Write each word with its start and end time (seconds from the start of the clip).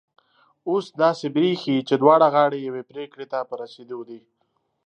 اوس 0.69 0.85
داسي 0.99 1.27
برېښي 1.35 1.75
چي 1.87 1.95
دواړه 2.03 2.27
غاړې 2.33 2.59
یوې 2.67 2.83
پرېکړي 2.91 3.25
ته 3.31 3.39
په 3.49 3.53
رسېدو 3.61 3.99
دي 4.09 4.19